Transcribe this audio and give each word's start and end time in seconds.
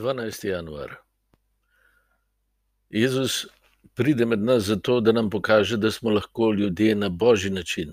12. 0.00 0.44
januar. 0.48 0.96
Jezus 2.90 3.46
pride 3.94 4.26
med 4.26 4.40
nas 4.40 4.62
zato, 4.62 5.00
da 5.00 5.12
nam 5.12 5.30
pokaže, 5.30 5.76
da 5.76 5.90
smo 5.90 6.10
lahko 6.10 6.52
ljudje 6.52 6.94
na 6.94 7.08
božji 7.08 7.50
način, 7.50 7.92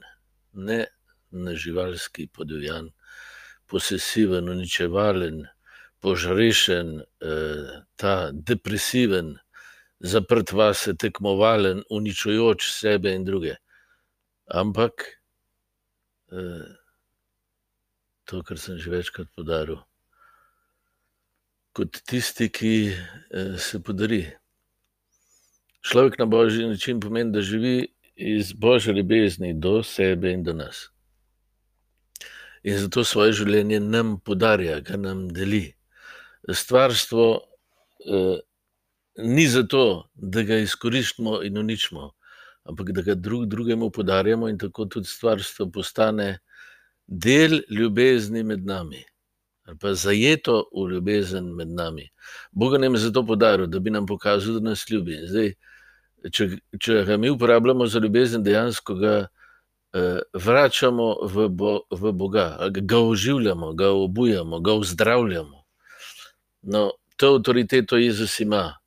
ne 0.54 0.86
na 1.32 1.56
živalski, 1.56 2.28
podivjan, 2.28 2.90
posesiven, 3.66 4.50
uničevalen, 4.50 5.44
požrešen, 6.00 7.00
eh, 7.00 7.84
ta 7.96 8.32
depresiven, 8.32 9.36
zaprt 10.00 10.52
vase, 10.52 10.96
tekmovalen, 10.96 11.84
uničujoč 11.90 12.72
sebe 12.72 13.12
in 13.16 13.26
druge. 13.26 13.56
Ampak 14.48 15.04
eh, 16.32 16.72
to, 18.24 18.44
kar 18.44 18.58
sem 18.60 18.80
že 18.80 18.92
večkrat 18.92 19.28
podaril 19.36 19.84
kot 21.78 22.00
tisti, 22.10 22.50
ki 22.50 22.74
eh, 22.90 23.58
se 23.62 23.80
podari. 23.84 24.24
Človek 25.86 26.18
na 26.20 26.26
božji 26.26 26.66
način 26.68 27.00
pomeni, 27.00 27.32
da 27.32 27.42
živi 27.42 27.88
iz 28.16 28.54
božje 28.54 28.94
ljubezni 28.94 29.54
do 29.54 29.84
sebe 29.84 30.32
in 30.34 30.44
do 30.44 30.54
nas. 30.54 30.88
In 32.64 32.80
zato 32.82 33.04
svoje 33.04 33.36
življenje 33.38 33.80
nam 33.80 34.18
podarja, 34.20 34.80
ga 34.82 34.98
nam 34.98 35.28
deli. 35.30 35.68
Stvarstvo 36.50 37.28
eh, 37.38 38.40
ni 39.22 39.46
zato, 39.48 40.10
da 40.14 40.44
ga 40.44 40.58
izkoristimo 40.64 41.44
in 41.46 41.58
uničimo, 41.62 42.10
ampak 42.66 42.90
da 42.92 43.06
ga 43.06 43.16
drug 43.16 43.46
drugemu 43.46 43.92
podarjamo, 43.92 44.50
in 44.50 44.58
tako 44.58 44.86
tudi 44.86 45.08
stvarstvo 45.08 45.70
postane 45.72 46.40
del 47.08 47.62
ljubezni 47.70 48.44
med 48.44 48.66
nami 48.66 49.06
ali 49.68 49.78
pa 49.78 49.94
zajeto 49.94 50.70
v 50.72 50.90
ljubezen 50.92 51.52
med 51.56 51.68
nami. 51.68 52.10
Bog 52.52 52.78
nam 52.80 52.94
je 52.94 53.00
zato 53.00 53.26
podaril, 53.26 53.68
da 53.68 53.80
bi 53.80 53.92
nam 53.92 54.06
pokazal, 54.06 54.54
da 54.54 54.70
nas 54.70 54.86
ljubi. 54.90 55.20
Zdaj, 55.28 55.54
če, 56.32 56.48
če 56.80 57.04
ga 57.04 57.18
mi 57.18 57.30
uporabljamo 57.30 57.88
za 57.88 58.00
ljubezen, 58.00 58.44
dejansko 58.44 58.96
ga 58.96 59.16
eh, 59.94 60.20
vračamo 60.34 61.08
v, 61.28 61.48
bo, 61.50 61.74
v 61.92 62.12
Boga, 62.12 62.48
ga 62.72 63.00
oživljamo, 63.00 63.74
ga 63.74 63.92
obujamo, 63.92 64.60
ga 64.60 64.74
ozdravljamo. 64.74 65.64
No, 66.62 66.92
to 67.18 67.36
avtoriteto 67.36 67.98
Jezus 67.98 68.40
ima. 68.40 68.78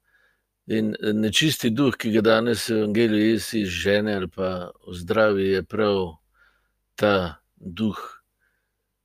In 0.70 0.94
nečisti 1.12 1.70
duh, 1.70 1.96
ki 1.98 2.12
ga 2.14 2.22
danes 2.22 2.68
v 2.68 2.78
Evangeliju 2.78 3.30
jesi 3.32 3.64
žene 3.66 4.14
ali 4.16 4.28
pa 4.30 4.70
ozdravi, 4.86 5.48
je 5.48 5.62
prav 5.62 6.14
ta 6.94 7.42
duh 7.56 8.19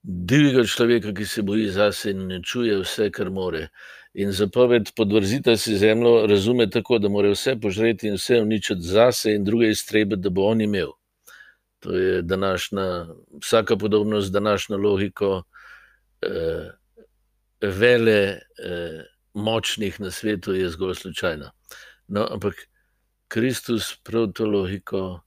divjega 0.05 0.63
človeka, 0.63 1.13
ki 1.13 1.25
se 1.25 1.41
boji 1.41 1.69
zase 1.73 2.11
in 2.13 2.27
ne 2.27 2.41
čuje 2.43 2.77
vse, 2.81 3.09
kar 3.11 3.29
more. 3.29 3.69
In 4.13 4.31
zapoved 4.31 4.91
podvrzita 4.95 5.57
si 5.57 5.77
zemljo 5.77 6.27
razume 6.29 6.69
tako, 6.69 6.99
da 6.99 7.09
mora 7.09 7.31
vse 7.33 7.55
požreti 7.61 8.07
in 8.07 8.19
vse 8.19 8.39
uničiti 8.41 8.81
zase 8.81 9.33
in 9.35 9.43
druge 9.43 9.69
iztrebe, 9.73 10.15
da 10.15 10.29
bo 10.29 10.45
on 10.51 10.61
imel. 10.61 10.93
To 11.79 11.97
je 11.97 12.21
današnja, 12.21 13.07
vsaka 13.41 13.77
podobnost 13.77 14.31
današnjo 14.33 14.77
logiko 14.77 15.43
eh, 16.21 16.71
vele 17.61 18.21
eh, 18.21 19.03
močnih 19.33 19.99
na 20.01 20.11
svetu 20.11 20.53
je 20.53 20.69
zgolj 20.69 20.95
slučajna. 20.95 21.51
No, 22.07 22.27
ampak 22.31 22.53
Kristus 23.27 23.95
prav 24.03 24.31
to 24.31 24.45
logiko 24.45 25.21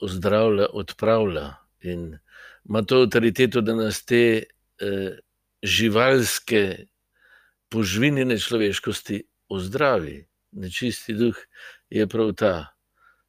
ozdravlja, 0.00 0.66
odpravlja 0.72 1.63
in 1.84 2.18
ima 2.68 2.82
to 2.82 3.02
avtoriteto, 3.04 3.60
da 3.60 3.74
nas 3.74 4.04
te 4.04 4.42
eh, 4.80 5.18
živalske, 5.62 6.86
požvinjene 7.68 8.38
človeškosti 8.38 9.22
ozdravi. 9.48 10.24
Nečisti 10.54 11.14
duh 11.18 11.36
je 11.90 12.06
prav 12.06 12.32
ta. 12.38 12.54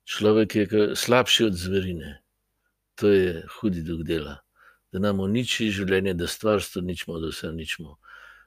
Človek 0.06 0.56
je 0.56 0.68
slabši 0.96 1.48
od 1.50 1.56
zverine. 1.58 2.22
To 3.02 3.10
je 3.10 3.44
hudi 3.58 3.82
duh 3.82 4.04
dela, 4.06 4.38
da 4.94 5.00
nam 5.00 5.20
uniči 5.20 5.72
življenje, 5.74 6.14
da 6.14 6.28
stvarstvo 6.28 6.82
ničmo, 6.86 7.18
da 7.20 7.32
vse 7.34 7.50
ničmo. 7.52 7.98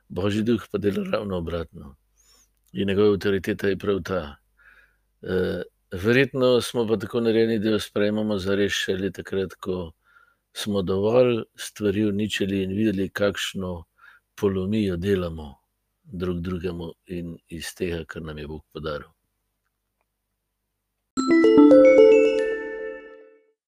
Božji 0.09 0.45
duh 0.47 0.63
pa 0.71 0.79
dela 0.79 1.03
ravno 1.11 1.43
obratno. 1.43 1.97
In 2.73 2.89
njegova 2.89 3.17
avtoriteta 3.17 3.69
je 3.69 3.77
prav 3.77 4.01
ta. 4.07 4.23
E, 5.23 5.63
verjetno 5.93 6.61
smo 6.61 6.87
pa 6.87 6.97
tako 6.97 7.21
narejeni, 7.21 7.59
da 7.59 7.75
jo 7.75 7.81
sprejmemo 7.81 8.39
za 8.39 8.55
res 8.55 8.73
šele 8.73 9.11
takrat, 9.13 9.59
ko 9.61 9.93
smo 10.53 10.83
dovolj 10.83 11.43
stvari 11.57 12.05
uničili 12.05 12.63
in 12.63 12.71
videli, 12.77 13.09
kakšno 13.11 13.85
polomijo 14.41 14.97
delamo 14.97 15.55
drug 16.03 16.41
drugemu 16.41 16.93
in 17.07 17.37
iz 17.49 17.75
tega, 17.75 18.05
kar 18.05 18.23
nam 18.23 18.39
je 18.39 18.47
Bog 18.47 18.65
podaril. 18.73 19.09